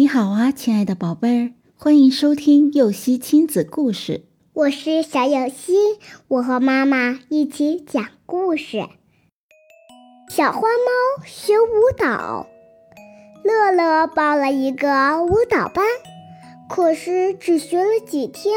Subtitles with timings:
[0.00, 4.24] 你好啊，亲爱的宝贝儿，欢迎收听幼熙亲子故事。
[4.54, 5.74] 我是小幼熙，
[6.26, 8.78] 我和妈妈一起讲故事。
[10.30, 12.46] 小花猫学舞蹈，
[13.44, 15.84] 乐乐报了一个舞蹈班，
[16.66, 18.54] 可是只学了几天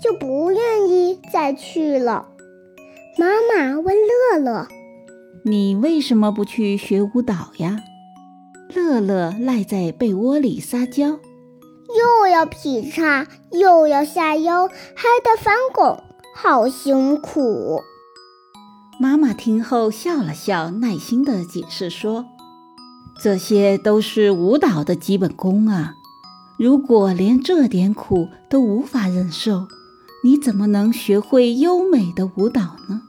[0.00, 2.26] 就不愿意再去了。
[3.18, 4.66] 妈妈问乐乐
[5.44, 7.82] ：“你为什么不去学舞蹈呀？”
[8.86, 11.18] 乐乐赖在被窝里撒娇，
[11.88, 16.00] 又要劈叉，又要下腰，还得翻滚，
[16.36, 17.82] 好辛苦。
[19.00, 22.26] 妈妈听后笑了笑，耐心地解释说
[23.20, 25.94] ：“这些都是舞蹈的基本功啊，
[26.56, 29.66] 如果连这点苦都无法忍受，
[30.22, 33.02] 你怎么能学会优美的舞蹈呢？”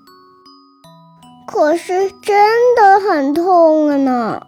[1.48, 4.42] 可是真的很痛啊呢。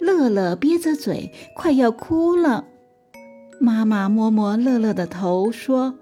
[0.00, 2.64] 乐乐憋着嘴，快要哭了。
[3.60, 5.94] 妈妈摸摸乐乐的头，说：“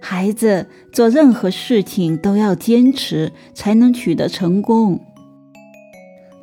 [0.00, 5.00] 孩子，做任何事情都要坚持，才能取得成功。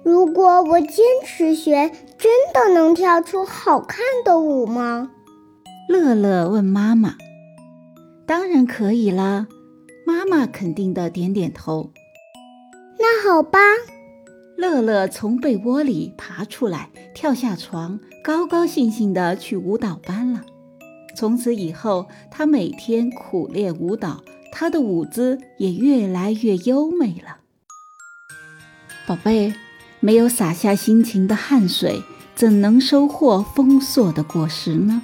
[0.04, 5.12] 如果我坚持学，真的能跳出好看的舞吗？”
[5.90, 7.16] 乐乐问妈妈。
[8.26, 9.48] “当然可以啦。”
[10.08, 11.92] 妈妈肯定的点点头。
[12.98, 13.60] “那好吧。”
[14.62, 20.44] 乐乐从被窝里爬出来，跳下床，高高兴兴地去舞蹈班了。
[21.16, 27.38] 从此以后，他每天苦练舞蹈，他的舞姿也越来越优美了。
[29.08, 29.52] 宝贝，
[30.00, 32.04] 没有洒下辛勤的汗水，
[32.36, 35.02] 怎能收获丰硕的果实呢？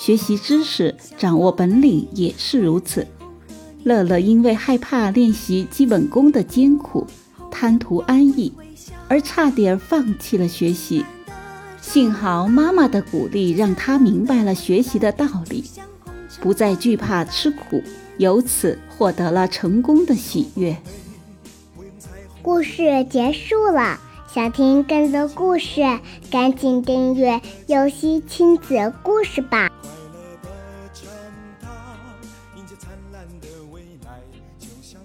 [0.00, 3.06] 学习知识、掌握本领也是如此。
[3.84, 7.06] 乐乐因为害怕练习基本功的艰苦。
[7.52, 8.52] 贪图安逸，
[9.06, 11.04] 而差点放弃了学习。
[11.80, 15.64] 幸好妈妈的鼓励，让他明白了学习的道理，
[16.40, 17.82] 不再惧怕吃苦，
[18.16, 20.76] 由此获得了成功的喜悦。
[22.40, 24.00] 故事结束了，
[24.32, 25.82] 想听更多故事，
[26.30, 29.70] 赶紧订阅“游戏亲子故事”吧。
[32.78, 34.18] 灿烂的未来，
[34.58, 35.00] 就像。